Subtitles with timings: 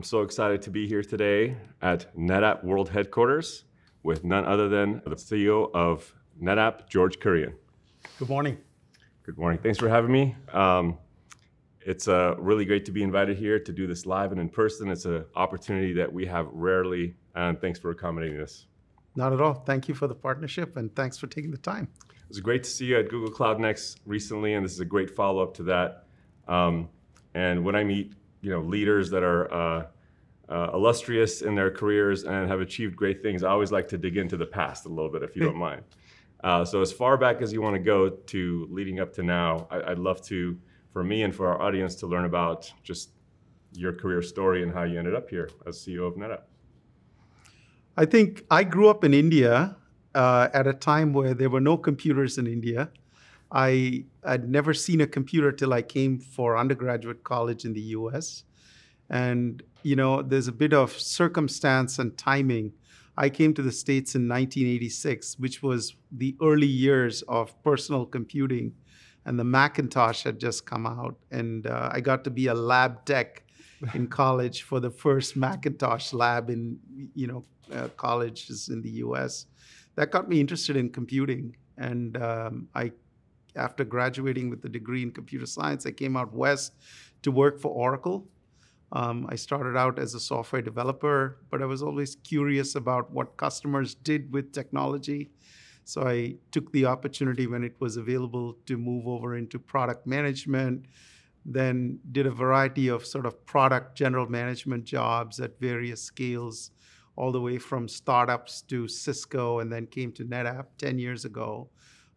[0.00, 3.64] I'm so excited to be here today at NetApp World Headquarters
[4.02, 7.52] with none other than the CEO of NetApp, George Kurian.
[8.18, 8.56] Good morning.
[9.24, 9.60] Good morning.
[9.62, 10.36] Thanks for having me.
[10.54, 10.96] Um,
[11.82, 14.90] it's uh, really great to be invited here to do this live and in person.
[14.90, 18.64] It's an opportunity that we have rarely, and thanks for accommodating us.
[19.16, 19.52] Not at all.
[19.52, 21.88] Thank you for the partnership and thanks for taking the time.
[22.08, 24.86] It was great to see you at Google Cloud Next recently, and this is a
[24.86, 26.06] great follow up to that.
[26.48, 26.88] Um,
[27.34, 29.86] and when I meet you know leaders that are uh,
[30.48, 34.16] uh, illustrious in their careers and have achieved great things, I always like to dig
[34.16, 35.82] into the past a little bit, if you don't mind.
[36.42, 39.68] Uh, so as far back as you want to go to leading up to now,
[39.70, 40.58] I, would love to,
[40.92, 43.10] for me and for our audience, to learn about just
[43.72, 46.42] your career story and how you ended up here as CEO of NetApp.
[47.96, 49.76] I think I grew up in India
[50.14, 52.90] uh, at a time where there were no computers in India.
[53.52, 58.44] I had never seen a computer till I came for undergraduate college in the US.
[59.08, 62.72] And, you know, there's a bit of circumstance and timing.
[63.16, 68.72] I came to the States in 1986, which was the early years of personal computing.
[69.26, 71.16] And the Macintosh had just come out.
[71.30, 73.42] And uh, I got to be a lab tech
[73.94, 76.78] in college for the first Macintosh lab in,
[77.14, 77.44] you know,
[77.74, 79.46] uh, colleges in the US.
[79.96, 81.56] That got me interested in computing.
[81.76, 82.92] And um, I
[83.60, 86.72] after graduating with a degree in computer science, I came out west
[87.22, 88.26] to work for Oracle.
[88.92, 93.36] Um, I started out as a software developer, but I was always curious about what
[93.36, 95.30] customers did with technology.
[95.84, 100.86] So I took the opportunity when it was available to move over into product management,
[101.44, 106.70] then did a variety of sort of product general management jobs at various scales,
[107.16, 111.68] all the way from startups to Cisco, and then came to NetApp 10 years ago.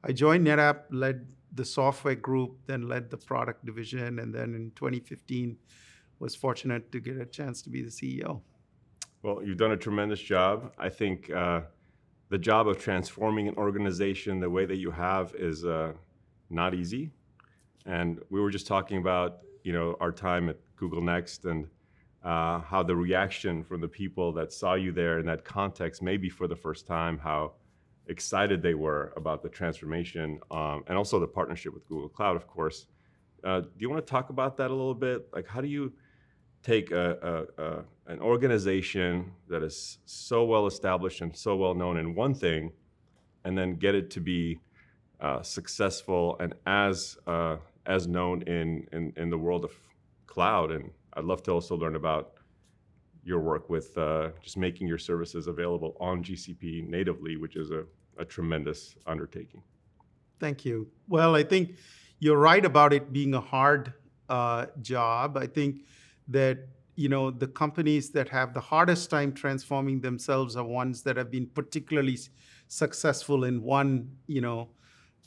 [0.03, 4.71] I joined NetApp, led the software group, then led the product division, and then in
[4.75, 5.57] 2015
[6.19, 8.41] was fortunate to get a chance to be the CEO.
[9.21, 10.73] Well, you've done a tremendous job.
[10.77, 11.61] I think uh,
[12.29, 15.93] the job of transforming an organization the way that you have is uh,
[16.49, 17.11] not easy.
[17.85, 21.67] And we were just talking about, you know, our time at Google Next and
[22.23, 26.29] uh, how the reaction from the people that saw you there in that context, maybe
[26.29, 27.53] for the first time, how
[28.07, 32.47] excited they were about the transformation um, and also the partnership with Google Cloud, of
[32.47, 32.87] course.
[33.43, 35.27] Uh, do you want to talk about that a little bit?
[35.33, 35.93] Like, how do you
[36.63, 41.97] take a, a, a, an organization that is so well established and so well known
[41.97, 42.71] in one thing
[43.43, 44.59] and then get it to be
[45.19, 49.71] uh, successful and as, uh, as known in, in, in the world of
[50.25, 50.71] cloud?
[50.71, 52.33] And I'd love to also learn about
[53.23, 57.85] your work with uh, just making your services available on GCP natively, which is a,
[58.17, 59.61] a tremendous undertaking.
[60.39, 60.89] Thank you.
[61.07, 61.75] Well, I think
[62.19, 63.93] you're right about it being a hard
[64.29, 65.37] uh, job.
[65.37, 65.85] I think
[66.27, 71.17] that you know the companies that have the hardest time transforming themselves are ones that
[71.17, 72.17] have been particularly
[72.67, 74.69] successful in one you know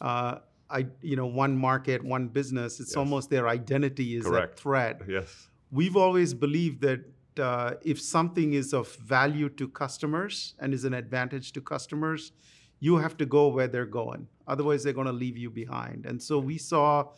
[0.01, 0.37] uh,
[0.71, 2.97] I, you know one market one business it's yes.
[2.97, 4.59] almost their identity is Correct.
[4.59, 7.01] a threat yes we've always believed that
[7.41, 12.33] uh, if something is of value to customers and is an advantage to customers,
[12.81, 14.29] you have to go where they're going.
[14.47, 16.07] Otherwise, they're going to leave you behind.
[16.07, 17.09] And so we saw,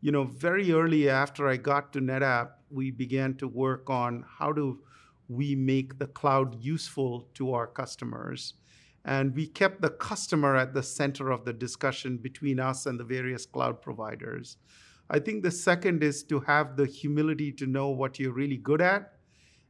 [0.00, 4.52] you know, very early after I got to NetApp, we began to work on how
[4.52, 4.80] do
[5.28, 8.54] we make the cloud useful to our customers.
[9.04, 13.04] And we kept the customer at the center of the discussion between us and the
[13.04, 14.56] various cloud providers.
[15.08, 18.80] I think the second is to have the humility to know what you're really good
[18.80, 19.12] at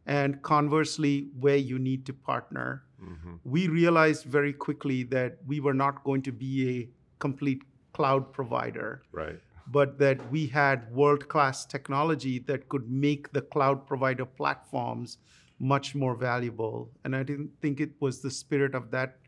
[0.06, 2.84] and conversely, where you need to partner.
[3.02, 3.34] Mm-hmm.
[3.44, 7.62] We realized very quickly that we were not going to be a complete
[7.92, 9.02] cloud provider.
[9.12, 9.40] Right.
[9.68, 15.18] But that we had world class technology that could make the cloud provider platforms
[15.58, 16.90] much more valuable.
[17.04, 19.18] And I didn't think it was the spirit of that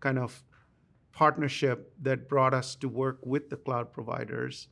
[0.00, 0.42] kind of
[1.12, 4.68] partnership that brought us to work with the cloud providers.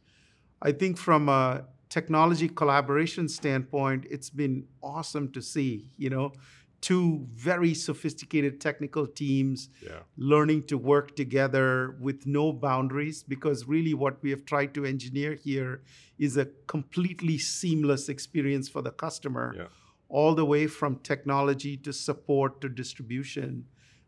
[0.61, 6.33] I think from a technology collaboration standpoint, it's been awesome to see, you know,
[6.81, 10.01] two very sophisticated technical teams yeah.
[10.17, 15.35] learning to work together with no boundaries because really what we have tried to engineer
[15.35, 15.83] here
[16.19, 19.67] is a completely seamless experience for the customer yeah.
[20.09, 23.65] all the way from technology to support to distribution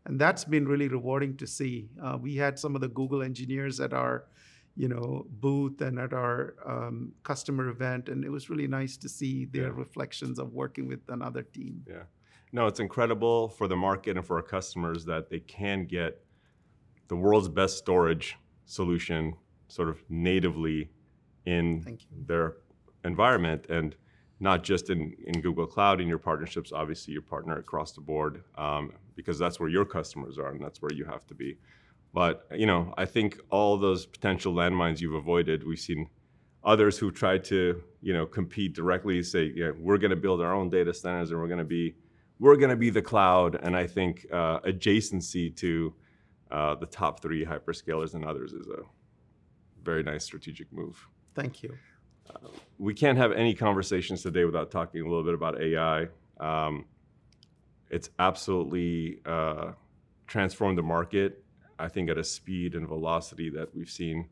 [0.06, 3.78] and that's been really rewarding to see uh, we had some of the google engineers
[3.78, 4.24] at our
[4.76, 9.08] you know, booth and at our um, customer event, and it was really nice to
[9.08, 9.72] see their yeah.
[9.74, 11.84] reflections of working with another team.
[11.88, 12.04] Yeah,
[12.52, 16.24] no, it's incredible for the market and for our customers that they can get
[17.08, 19.34] the world's best storage solution
[19.68, 20.90] sort of natively
[21.46, 22.56] in their
[23.04, 23.66] environment.
[23.68, 23.94] And
[24.40, 28.42] not just in, in Google Cloud in your partnerships, obviously your partner across the board,
[28.56, 31.56] um, because that's where your customers are and that's where you have to be.
[32.14, 36.08] But you know, I think all those potential landmines you've avoided, we've seen
[36.62, 40.54] others who tried to you know compete directly, say, yeah, we're going to build our
[40.54, 41.96] own data centers and we're going to be
[42.38, 43.58] we're going to be the cloud.
[43.62, 45.92] And I think uh, adjacency to
[46.50, 48.82] uh, the top three hyperscalers and others is a
[49.82, 51.06] very nice strategic move.
[51.34, 51.76] Thank you.
[52.78, 56.08] We can't have any conversations today without talking a little bit about AI.
[56.40, 56.86] Um,
[57.90, 59.72] it's absolutely uh,
[60.26, 61.43] transformed the market,
[61.78, 64.28] I think, at a speed and velocity that we've seen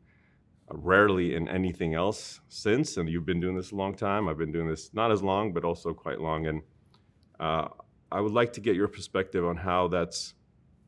[0.69, 2.97] rarely in anything else since.
[2.97, 4.27] And you've been doing this a long time.
[4.27, 6.47] I've been doing this not as long, but also quite long.
[6.47, 6.61] And
[7.39, 7.67] uh,
[8.11, 10.35] I would like to get your perspective on how that's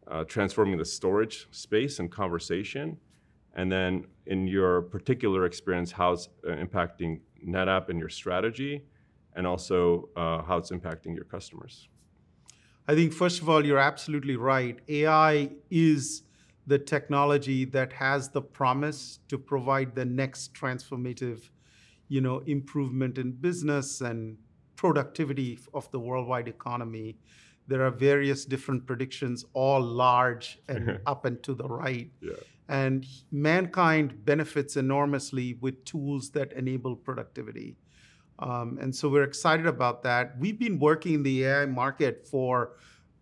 [0.08, 2.98] uh, transforming the storage space and conversation.
[3.56, 8.84] And then, in your particular experience, how it's uh, impacting NetApp and your strategy,
[9.34, 11.88] and also uh, how it's impacting your customers.
[12.88, 14.78] I think, first of all, you're absolutely right.
[14.90, 16.24] AI is
[16.68, 21.50] the technology that has the promise to provide the next transformative
[22.08, 24.38] you know, improvement in business and
[24.76, 27.18] productivity of the worldwide economy.
[27.68, 32.12] There are various different predictions, all large and up and to the right.
[32.22, 32.34] Yeah.
[32.68, 37.78] And mankind benefits enormously with tools that enable productivity.
[38.40, 40.38] Um, and so we're excited about that.
[40.40, 42.74] We've been working in the AI market for,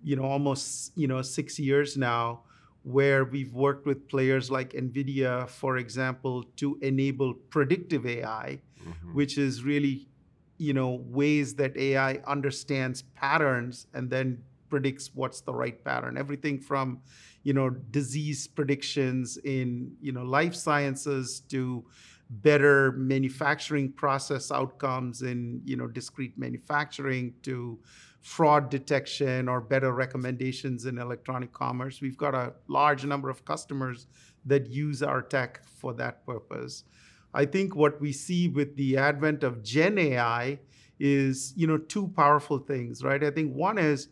[0.03, 2.41] you know, almost you know six years now,
[2.83, 9.15] where we've worked with players like NVIDIA, for example, to enable predictive AI, mm-hmm.
[9.15, 10.09] which is really,
[10.57, 16.17] you know, ways that AI understands patterns and then predicts what's the right pattern.
[16.17, 16.99] Everything from,
[17.43, 21.85] you know, disease predictions in, you know, life sciences to
[22.29, 27.79] better manufacturing process outcomes in, you know, discrete manufacturing to
[28.23, 32.01] fraud detection or better recommendations in electronic commerce.
[32.01, 34.07] We've got a large number of customers
[34.45, 36.85] that use our tech for that purpose.
[37.33, 40.59] I think what we see with the advent of Gen AI
[40.99, 43.21] is, you know, two powerful things, right?
[43.21, 44.07] I think one is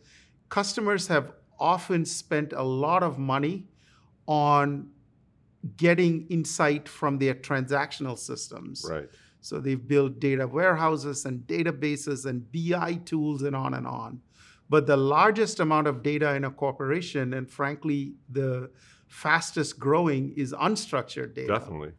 [0.50, 3.66] customers have often spent a lot of money
[4.26, 4.90] on
[5.76, 8.84] getting insight from their transactional systems.
[8.88, 9.08] Right.
[9.42, 14.20] So they've built data warehouses and databases and BI tools and on and on.
[14.70, 18.70] But the largest amount of data in a corporation, and frankly, the
[19.08, 21.58] fastest growing, is unstructured data.
[21.58, 21.92] Definitely.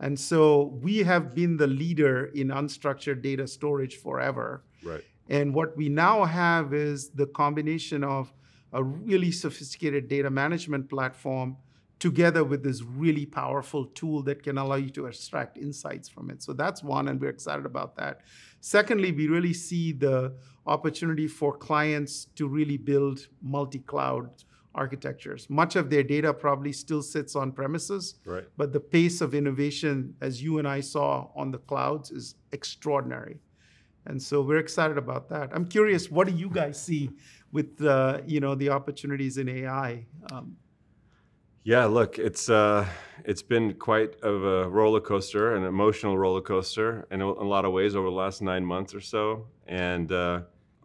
[0.00, 4.64] And so we have been the leader in unstructured data storage forever.
[4.82, 5.04] Right.
[5.28, 8.32] And what we now have is the combination of
[8.72, 11.56] a really sophisticated data management platform
[11.98, 16.42] together with this really powerful tool that can allow you to extract insights from it.
[16.42, 18.20] So that's one, and we're excited about that.
[18.60, 20.34] Secondly, we really see the
[20.66, 24.30] opportunity for clients to really build multi cloud
[24.74, 25.50] architectures.
[25.50, 28.44] Much of their data probably still sits on premises, right.
[28.56, 33.40] but the pace of innovation, as you and I saw on the clouds, is extraordinary.
[34.06, 35.50] And so we're excited about that.
[35.52, 37.10] I'm curious, what do you guys see
[37.50, 40.06] with uh, you know the opportunities in AI?
[40.32, 40.56] Um,
[41.68, 42.86] yeah, look, it's uh,
[43.26, 47.48] it's been quite of a roller coaster, an emotional roller coaster, in a, in a
[47.48, 49.48] lot of ways over the last nine months or so.
[49.66, 50.40] And uh,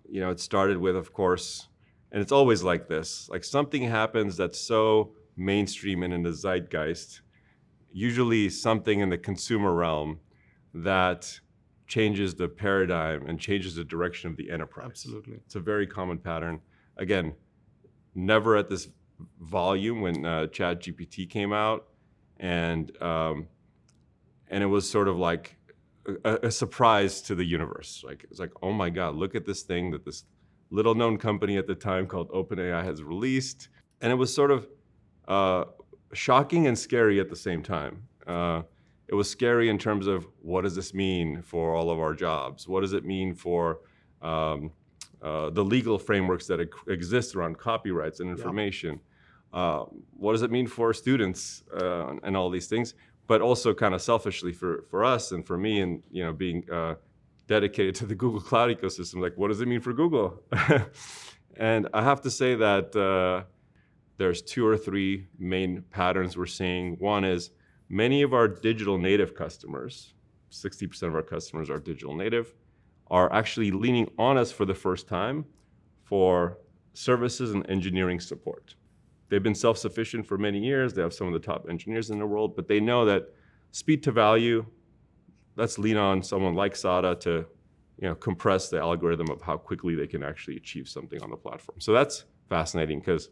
[0.09, 1.69] you know, it started with, of course,
[2.11, 7.21] and it's always like this: like something happens that's so mainstream and in the zeitgeist,
[7.93, 10.19] usually something in the consumer realm
[10.73, 11.39] that
[11.87, 14.87] changes the paradigm and changes the direction of the enterprise.
[14.87, 16.59] Absolutely, it's a very common pattern.
[16.97, 17.35] Again,
[18.15, 18.89] never at this
[19.39, 21.88] volume when uh, Chat GPT came out,
[22.38, 23.48] and um,
[24.48, 25.58] and it was sort of like
[26.24, 28.03] a, a, surprise to the universe.
[28.05, 30.25] Like it's like, oh my God, look at this thing that this
[30.70, 33.70] little known company at the time called OpenAI has released,
[34.01, 34.67] and it was sort of
[35.27, 35.65] uh,
[36.13, 38.03] shocking and scary at the same time.
[38.27, 38.63] Uh,
[39.08, 42.67] it was scary in terms of what does this mean for all of our jobs?
[42.67, 43.79] What does it mean for
[44.22, 44.72] um,
[45.23, 48.99] uh, the legal frameworks that exist around copyrights and information.
[49.53, 49.85] Uh,
[50.17, 52.93] what does it mean for students uh, and all these things?
[53.25, 56.69] But also kind of selfishly for, for us and for me and you know being
[56.69, 56.95] uh,
[57.47, 60.43] dedicated to the Google Cloud ecosystem, like what does it mean for Google?
[61.57, 63.45] and I have to say that uh,
[64.17, 66.95] there's two or three main patterns we're seeing.
[66.97, 67.51] One is
[67.87, 70.15] many of our digital native customers,
[70.51, 72.53] 60% of our customers are digital native
[73.07, 75.45] are actually leaning on us for the first time
[76.03, 76.57] for
[76.93, 78.75] services and engineering support.
[79.29, 80.93] They've been self sufficient for many years.
[80.93, 83.24] They have some of the top engineers in the world, but they know that
[83.72, 84.65] speed to value,
[85.55, 87.45] let's lean on someone like SADA to
[88.00, 91.38] you know, compress the algorithm of how quickly they can actually achieve something on the
[91.38, 91.79] platform.
[91.79, 93.29] So that's fascinating because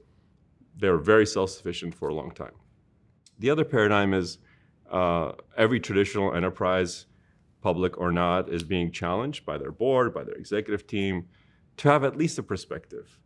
[0.78, 2.54] they were very self-sufficient for a long time.
[3.40, 4.38] The other paradigm is
[4.90, 7.08] uh, every traditional enterprise,
[7.62, 11.28] public or not, is being challenged by their board, by their executive team,
[11.78, 13.18] to have at least a perspective.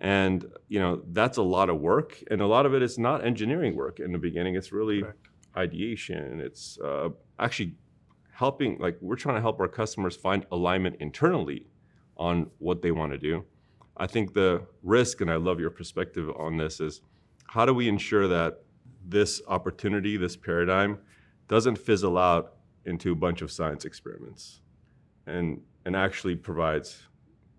[0.00, 3.24] And you know that's a lot of work, and a lot of it is not
[3.24, 4.56] engineering work in the beginning.
[4.56, 5.28] It's really Correct.
[5.56, 6.40] ideation.
[6.40, 7.74] It's uh, actually
[8.32, 8.78] helping.
[8.78, 11.66] Like we're trying to help our customers find alignment internally
[12.16, 13.44] on what they want to do.
[13.96, 17.00] I think the risk, and I love your perspective on this, is
[17.46, 18.62] how do we ensure that
[19.06, 20.98] this opportunity, this paradigm,
[21.46, 22.53] doesn't fizzle out
[22.86, 24.60] into a bunch of science experiments
[25.26, 27.02] and, and actually provides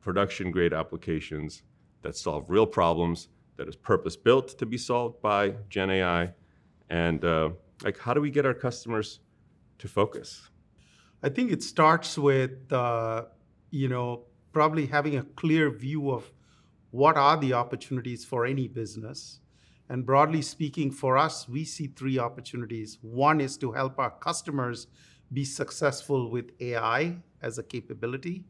[0.01, 1.63] production grade applications
[2.01, 6.33] that solve real problems, that is purpose built to be solved by Gen AI.
[6.89, 7.49] And uh,
[7.83, 9.19] like, how do we get our customers
[9.79, 10.49] to focus?
[11.23, 13.25] I think it starts with, uh,
[13.71, 16.31] you know, probably having a clear view of
[16.91, 19.39] what are the opportunities for any business.
[19.89, 22.97] And broadly speaking, for us, we see three opportunities.
[23.01, 24.87] One is to help our customers
[25.33, 28.43] be successful with AI as a capability.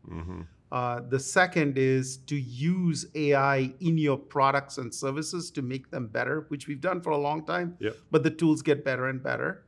[0.71, 6.07] Uh, the second is to use AI in your products and services to make them
[6.07, 7.95] better, which we've done for a long time, Yep.
[8.11, 9.63] but the tools get better and better.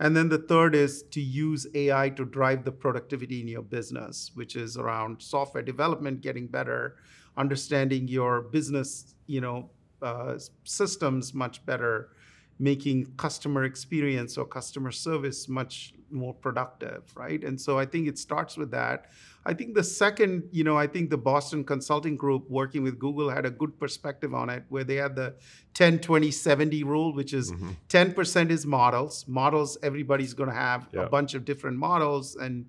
[0.00, 4.30] And then the third is to use AI to drive the productivity in your business,
[4.34, 6.96] which is around software development getting better,
[7.36, 9.70] understanding your business, you know,
[10.02, 12.10] uh, systems much better,
[12.58, 17.42] making customer experience or customer service much more productive, right?
[17.42, 19.06] And so I think it starts with that.
[19.46, 23.30] I think the second, you know, I think the Boston Consulting Group working with Google
[23.30, 25.34] had a good perspective on it where they had the
[25.74, 27.70] 10 20 70 rule, which is mm-hmm.
[27.88, 29.24] 10% is models.
[29.26, 31.02] Models, everybody's going to have Yeah.
[31.02, 32.66] a bunch of different models and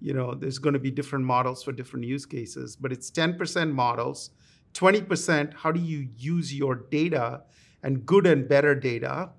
[0.00, 3.70] you know, there's going to be different models for different use cases, but it's 10%
[3.72, 4.30] models.
[4.74, 7.42] 20%, how do you use your data
[7.82, 9.30] and good and better data?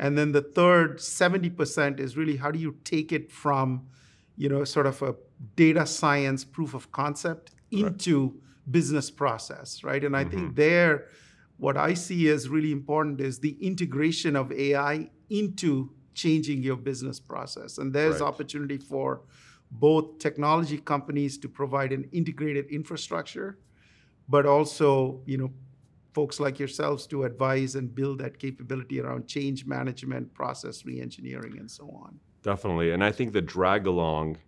[0.00, 3.86] And then the third 70% is really how do you take it from,
[4.34, 5.14] you know, sort of a
[5.56, 8.40] data science proof of concept into
[8.70, 10.02] business process, right?
[10.02, 10.54] And I think mm-hmm.
[10.54, 11.08] there,
[11.58, 17.20] what I see as really important is the integration of AI into changing your business
[17.20, 17.76] process.
[17.76, 18.28] And there's Right.
[18.28, 19.20] opportunity for
[19.70, 23.58] both technology companies to provide an integrated infrastructure,
[24.30, 25.52] but also, you know,
[26.12, 31.70] folks like yourselves to advise and build that capability around change management, process reengineering, and
[31.70, 32.18] so on.
[32.42, 32.92] Definitely.
[32.92, 34.38] And I think the drag along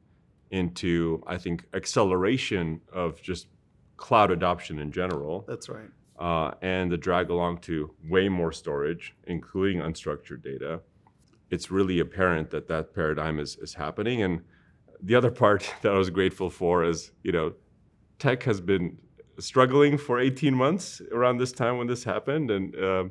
[0.50, 3.48] into, I think, acceleration of just
[3.96, 5.88] cloud adoption in general, That's right.
[6.18, 10.80] uh, and the drag along to way more storage, including unstructured data,
[11.50, 14.22] it's really apparent that that paradigm is, is happening.
[14.22, 14.40] And
[15.02, 17.52] the other part that I was grateful for is, you know,
[18.18, 18.98] tech has been
[19.42, 22.50] struggling for 18 months around this time when this happened.
[22.50, 23.04] And uh,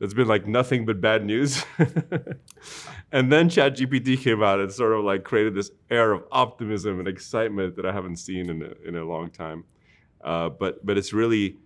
[0.00, 1.64] it's been like nothing but bad news.
[3.12, 7.08] and then ChatGPT came out and sort of like created this air of optimism and
[7.08, 9.64] excitement that I haven't seen in a, in a long time.
[10.22, 11.56] Uh, but but it's really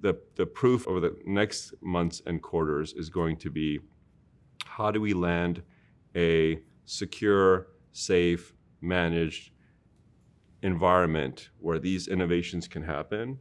[0.00, 3.80] the the proof over the next months and quarters is going to be
[4.66, 5.62] how do we land
[6.16, 9.52] a secure, safe, managed
[10.62, 13.38] environment where these innovations can happen,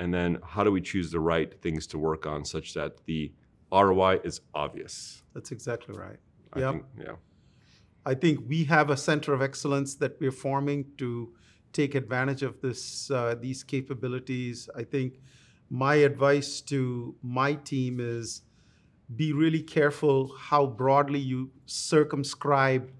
[0.00, 3.30] and then how do we choose the right things to work on such that the
[3.70, 5.22] ROI is obvious.
[5.34, 6.18] That's exactly right.
[6.54, 6.72] I Yep.
[6.72, 7.16] think, yeah.
[8.04, 11.32] I think we have a center of excellence that we're forming to
[11.72, 14.68] take advantage of this uh, these capabilities.
[14.74, 15.20] I think
[15.68, 18.42] my advice to my team is
[19.14, 22.90] be really careful how broadly you circumscribe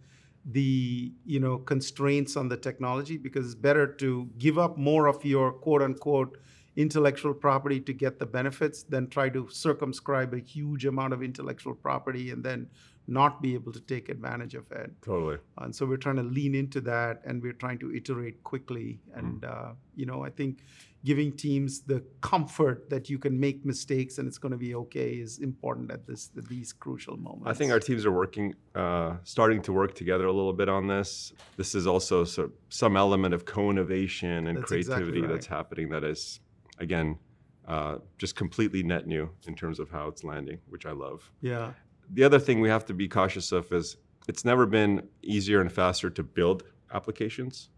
[0.45, 5.25] the you know constraints on the technology because it's better to give up more of
[5.25, 6.39] your quote unquote
[6.77, 11.75] intellectual property to get the benefits than try to circumscribe a huge amount of intellectual
[11.75, 12.69] property and then
[13.11, 14.91] not be able to take advantage of it.
[15.03, 15.39] Totally.
[15.59, 19.01] And so we're trying to lean into that and we're trying to iterate quickly.
[19.15, 20.61] And, uh, you know, I think
[21.05, 25.15] giving teams the comfort that you can make mistakes and it's going to be okay
[25.15, 27.47] is important at this at these crucial moments.
[27.47, 30.87] I think our teams are working, uh, starting to work together a little bit on
[30.87, 31.33] this.
[31.57, 35.33] This is also so, some element of co-innovation and That's exactly creativity right.
[35.33, 35.89] that's happening.
[35.89, 36.39] That is,
[36.81, 37.19] again,
[37.67, 41.31] uh, just completely net new in terms of how it's landing, which I love.
[41.41, 41.73] Yeah.
[42.13, 43.97] The other thing we have to be cautious of is
[44.27, 47.69] it's never been easier and faster to build applications,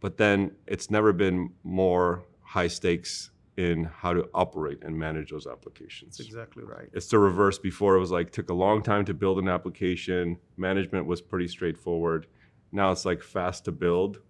[0.00, 5.46] but then it's never been more high stakes in how to operate and manage those
[5.46, 6.16] applications.
[6.16, 6.88] That's exactly right.
[6.92, 7.58] It's the reverse.
[7.58, 10.38] Before it was like took a long time to build an application.
[10.56, 12.26] Management was pretty straightforward.
[12.72, 14.20] Now it's like fast to build,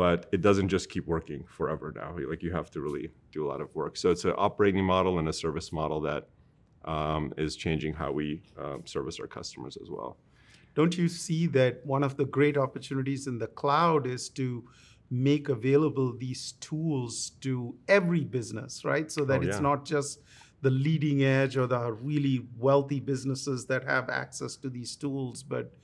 [0.00, 2.16] but it doesn't just keep working forever now.
[2.26, 3.98] Like you have to really do a lot of work.
[3.98, 6.22] So it's an operating model and a service model that
[6.86, 10.16] um, is changing how we um, service our customers as well.
[10.74, 14.64] Don't you see that one of the great opportunities in the cloud is to
[15.10, 19.12] make available these tools to every business, right?
[19.12, 20.20] So that Oh, it's not just
[20.62, 25.74] the leading edge or the really wealthy businesses that have access to these tools, but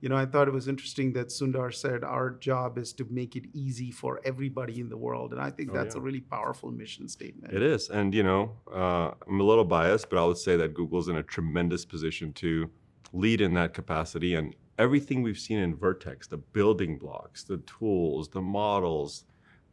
[0.00, 3.36] you know, I thought it was interesting that Sundar said our job is to make
[3.36, 6.00] it easy for everybody in the world, and I think Oh, that's yeah.
[6.00, 7.52] a really powerful mission statement.
[7.52, 10.72] It is, and you know, uh, I'm a little biased, but I would say that
[10.74, 12.70] Google's in a tremendous position to
[13.12, 14.34] lead in that capacity.
[14.34, 19.24] And everything we've seen in Vertex, the building blocks, the tools, the models,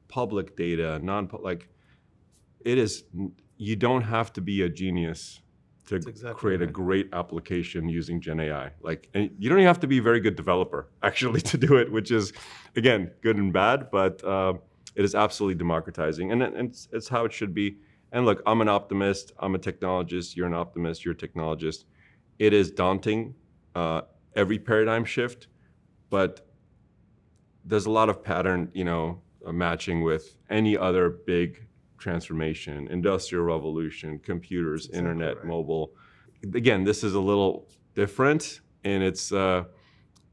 [0.10, 1.70] public data, non public, like,
[2.66, 3.04] it is.
[3.60, 5.42] You don't have to be a genius
[5.88, 8.72] to exactly create a great application using Gen AI.
[8.82, 11.78] Like, and you don't even have to be a very good developer actually to do
[11.78, 12.34] it, which is,
[12.76, 14.54] again, good and bad, but uh,
[14.96, 17.78] it is absolutely democratizing, and, and it's, it's how it should be.
[18.12, 19.34] And look, I'm an optimist.
[19.40, 20.36] I'm a technologist.
[20.36, 21.04] You're an optimist.
[21.04, 21.84] You're a technologist.
[22.40, 23.36] It is daunting,
[23.76, 24.02] uh,
[24.36, 25.48] every paradigm shift,
[26.10, 26.48] but
[27.66, 31.67] there's a lot of pattern, you know, uh, matching with any other big
[31.98, 35.46] transformation, industrial revolution, computers, Exactly internet, right.
[35.46, 35.92] mobile.
[36.54, 39.64] Again, this is a little different in its uh,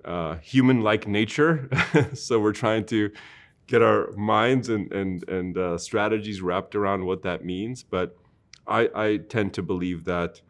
[0.04, 1.68] uh, human-like nature.
[2.14, 3.10] so we're trying to
[3.66, 7.82] get our minds and and and uh, strategies wrapped around what that means.
[7.82, 8.16] But
[8.66, 10.40] I, I tend to believe that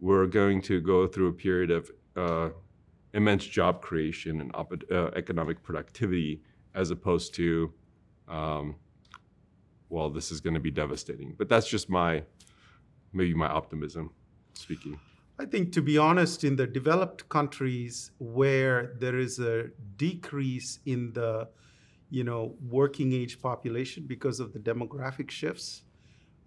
[0.00, 2.50] we're going to go through a period of uh,
[3.12, 6.42] immense job creation and op- uh, economic productivity,
[6.74, 7.72] as opposed to,
[8.28, 8.74] um,
[9.94, 11.34] well, this is going to be devastating.
[11.38, 12.24] But that's just my
[13.12, 14.04] maybe my optimism
[14.54, 14.98] speaking.
[15.38, 19.56] I think, to be honest, in the developed countries where there is a
[19.96, 21.48] decrease in the,
[22.10, 22.42] you know,
[22.78, 25.82] working age population because of the demographic shifts,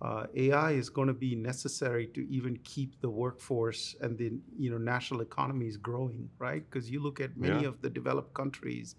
[0.02, 4.70] uh, AI is going to be necessary to even keep the workforce and the, you
[4.72, 6.64] know, national economies growing, right?
[6.70, 7.70] Because you look at many Yeah.
[7.70, 8.96] of the developed countries,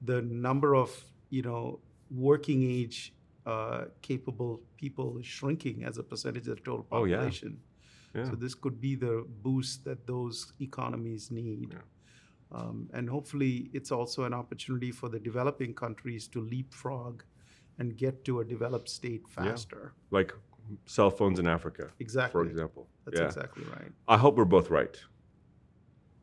[0.00, 0.90] the number of,
[1.36, 2.98] you know, working age
[3.50, 7.16] uh, capable people shrinking as a percentage of the total Oh, yeah.
[7.16, 7.52] population.
[8.14, 8.24] Yeah.
[8.28, 9.14] So this could be the
[9.46, 10.36] boost that those
[10.68, 11.68] economies need.
[11.72, 11.86] Yeah.
[12.58, 17.22] Um, and hopefully, it's also an opportunity for the developing countries to leapfrog
[17.78, 19.36] and get to a developed state Yeah.
[19.44, 19.82] faster.
[20.18, 20.30] like
[20.96, 22.32] cell phones in Africa, Exactly.
[22.32, 22.82] for example.
[23.04, 23.26] That's yeah.
[23.32, 23.90] exactly right.
[24.14, 24.96] I hope we're both right.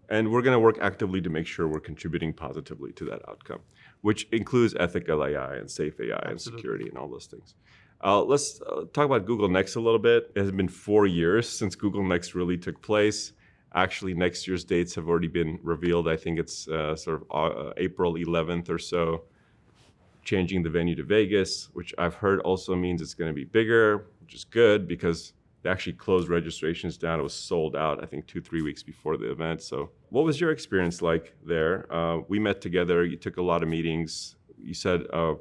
[0.09, 3.61] And we're going to work actively to make sure we're contributing positively to that outcome,
[4.01, 7.55] which includes ethical AI and safe AI and security and all those things.
[8.03, 10.31] Uh, let's uh, talk about Google Next a little bit.
[10.35, 13.33] It has been four years since Google Next really took place.
[13.73, 16.07] Actually, next year's dates have already been revealed.
[16.07, 19.23] I think it's uh, sort of uh, April 11th or so,
[20.23, 24.07] changing the venue to Vegas, which I've heard also means it's going to be bigger,
[24.21, 25.33] which is good because
[25.63, 27.19] they actually closed registrations down.
[27.19, 29.61] It was sold out, I think, two, three weeks before the event.
[29.61, 31.91] So, what was your experience like there?
[31.93, 33.03] Uh, we met together.
[33.03, 34.35] You took a lot of meetings.
[34.61, 35.35] You said uh,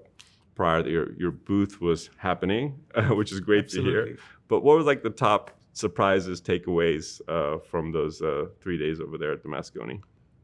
[0.55, 4.16] prior that your, your booth was happening, which is great to hear.
[4.48, 9.18] But what was like the top surprises, takeaways uh, from those uh, three days over
[9.18, 10.00] there at the Moscone?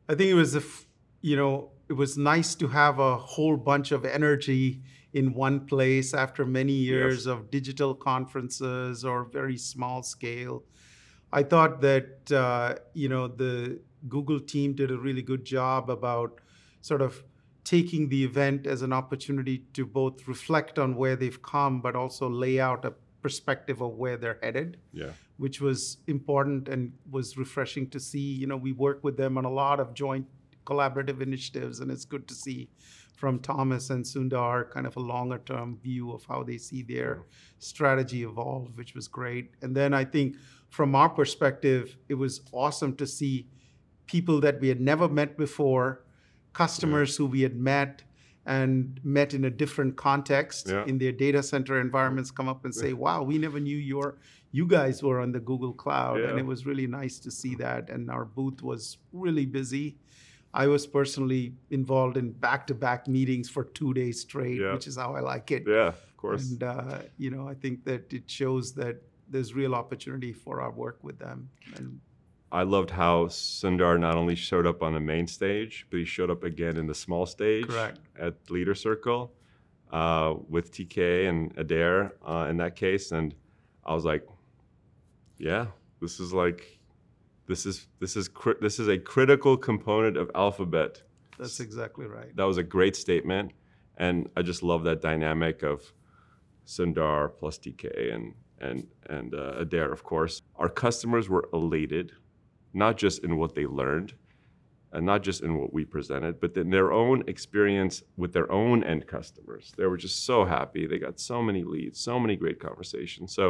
[0.08, 0.86] I think it was a, f-
[1.22, 6.14] you know, it was nice to have a whole bunch of energy in one place
[6.14, 10.64] after many years of digital conferences or very small scale.
[11.32, 16.40] I thought that uh, you know the Google team did a really good job about
[16.80, 17.22] sort of
[17.64, 22.28] taking the event as an opportunity to both reflect on where they've come, but also
[22.28, 25.12] lay out a perspective of where they're headed Yeah.
[25.36, 28.18] which was important and was refreshing to see.
[28.40, 30.26] You know, we work with them on a lot of joint
[30.66, 32.68] collaborative initiatives, and it's good to see
[33.22, 37.22] from Thomas and Sundar kind of a longer term view of how they see their
[37.60, 39.52] strategy evolve, which was great.
[39.62, 40.34] And then I think
[40.70, 43.46] from our perspective, it was awesome to see
[44.06, 46.02] people that we had never met before,
[46.52, 48.02] customers who we had met
[48.44, 50.84] and met in a different context Yeah.
[50.90, 54.16] in their data center environments come up and say, "Wow, we never knew your
[54.50, 57.88] you guys were on the Google Cloud." And it was really nice to see that
[57.88, 59.86] and our booth was really busy.
[60.54, 64.72] I was personally involved in back-to-back meetings for 2 days straight, Yeah.
[64.74, 65.64] which is how I like it.
[65.66, 66.50] Yeah, of course.
[66.50, 68.96] And uh, you know, I think that it shows that
[69.28, 71.48] there's real opportunity for our work with them.
[71.76, 72.00] And
[72.50, 76.28] I loved how Sundar not only showed up on the main stage, but he showed
[76.30, 77.98] up again in the small stage Correct.
[78.18, 79.32] at Leader Circle
[79.90, 83.10] uh, with TK and Adaire uh, in that case.
[83.12, 83.34] And
[83.86, 84.26] I was like,
[85.38, 85.66] yeah,
[86.02, 86.78] this is like,
[87.52, 91.02] this is this is cri- this is a critical component of Alphabet.
[91.38, 92.34] that's exactly right.
[92.34, 93.52] That was a great statement.
[93.98, 95.92] And I just love that dynamic of
[96.66, 100.40] Sundar plus TK and and and uh, Adaire, of course.
[100.56, 102.12] Our customers were elated,
[102.72, 104.14] not just in what they learned,
[104.92, 108.82] and not just in what we presented, but in their own experience with their own
[108.82, 109.74] end customers.
[109.76, 110.86] They were just so happy.
[110.86, 113.34] They got so many leads, so many great conversations.
[113.34, 113.44] So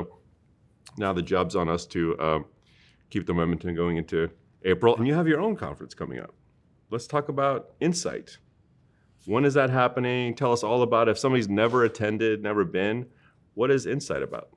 [0.99, 2.45] now the job's on us to um,
[3.13, 4.31] keep the momentum going into
[4.65, 4.97] April.
[4.97, 6.35] And you have your own conference coming up.
[6.91, 8.39] Let's talk about Insight.
[9.27, 10.35] When is that happening?
[10.35, 11.13] Tell us all about it.
[11.13, 13.07] If somebody's never attended, never been,
[13.55, 14.49] what is Insight about?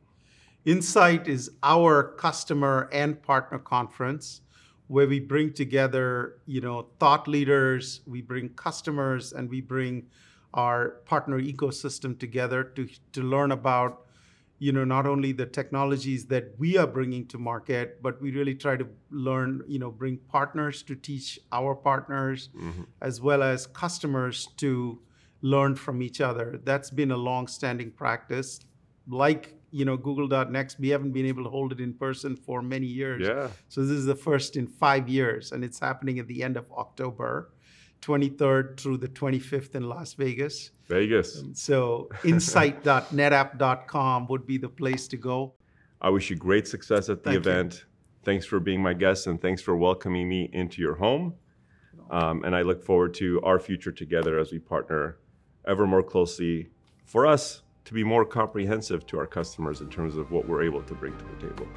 [0.63, 4.41] Insight is our customer and partner conference
[4.87, 10.07] where we bring together, you know, thought leaders, we bring customers, and we bring
[10.53, 14.04] our partner ecosystem together to, to learn about,
[14.65, 18.56] you know, not only the technologies that we are bringing to market, but we really
[18.56, 22.84] try to learn, you know, bring partners to teach our partners, mm-hmm.
[23.10, 24.99] as well as customers to
[25.41, 26.60] learn from each other.
[26.63, 28.60] That's been a long-standing practice.
[29.08, 32.86] Like you know google.next we haven't been able to hold it in person for many
[32.86, 36.41] years yeah so this is the first in five years and it's happening at the
[36.47, 37.49] end of october
[38.01, 40.71] 23rd through the 25th in las vegas.
[40.88, 41.43] Vegas.
[41.53, 45.55] So insight.netapp.com would be the place to go.
[46.01, 47.73] I wish you great success at the Thank event.
[47.73, 47.79] You.
[48.23, 51.36] thanks for being my guest and thanks for welcoming me into your home.
[52.12, 55.17] Um, and i look forward to our future together as we partner
[55.67, 56.69] ever more closely
[57.03, 60.84] for us to be more comprehensive to our customers in terms of what we're able
[60.84, 61.67] to bring to the table.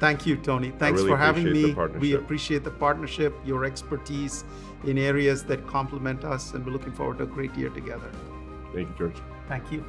[0.00, 0.70] Thank you, Tony.
[0.78, 1.74] Thanks really for having me.
[1.98, 4.44] We appreciate the partnership, your expertise
[4.84, 8.10] in areas that complement us, and we're looking forward to a great year together.
[8.72, 9.16] Thank you, George.
[9.48, 9.84] Thank you.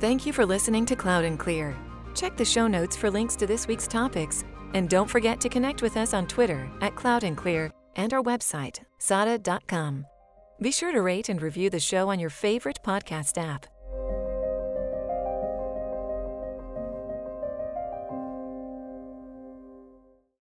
[0.00, 1.76] Thank you for listening to Cloud N Clear.
[2.14, 5.82] Check the show notes for links to this week's topics, and don't forget to connect
[5.82, 10.06] with us on Twitter at Cloud N Clear and our website, sada.com.
[10.60, 13.66] Be sure to rate and review the show on your favorite podcast app.